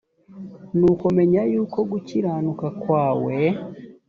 nuko 0.77 1.05
menya 1.17 1.41
yuko 1.53 1.79
gukiranuka 1.91 2.65
kwawe 2.81 3.37